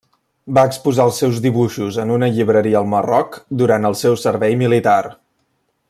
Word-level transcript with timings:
Va 0.57 0.61
exposar 0.69 1.05
els 1.09 1.19
seus 1.23 1.41
dibuixos 1.43 1.99
en 2.05 2.13
una 2.15 2.29
llibreria 2.37 2.79
al 2.81 2.89
Marroc 2.95 3.39
durant 3.63 3.87
el 3.91 3.99
seu 4.03 4.19
servei 4.23 4.57
militar. 4.65 5.01